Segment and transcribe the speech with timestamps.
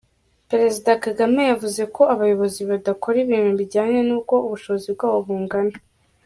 [0.49, 5.77] Perezida Kagame yavuze ko abayobozi badakora ibintu bijyanye n’uko ubushobozi bwabo bungana.